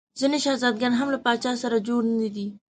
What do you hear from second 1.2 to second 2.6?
پاچا سره جوړ نه دي.